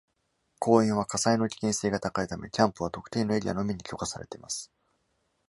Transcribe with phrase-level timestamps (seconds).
[0.57, 4.71] 公園は火災の危険性が高いため、キャンプは特定のエリアのみに許可されてます。